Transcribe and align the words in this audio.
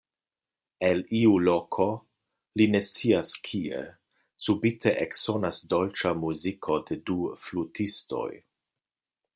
El 0.87 1.01
iu 1.17 1.33
loko, 1.47 1.85
li 2.61 2.67
ne 2.75 2.81
scias 2.87 3.35
kie, 3.49 3.83
subite 4.47 4.95
eksonas 5.05 5.61
dolĉa 5.75 6.15
muziko 6.25 6.79
de 6.89 7.01
du 7.11 7.19
flutistoj. 7.45 8.29